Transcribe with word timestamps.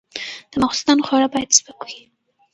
د 0.51 0.53
ماخوستن 0.61 0.97
خواړه 1.05 1.27
باید 1.33 1.55
سپک 1.57 1.79
وي. 1.87 2.01